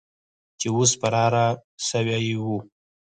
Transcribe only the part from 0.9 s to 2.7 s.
فراره سوي وو.